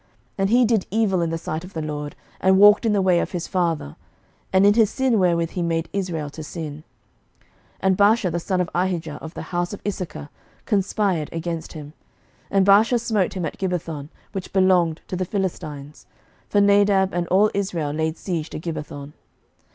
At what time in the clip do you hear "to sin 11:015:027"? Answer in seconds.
6.31-7.43